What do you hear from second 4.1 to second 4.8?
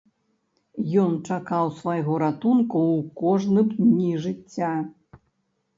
жыцця.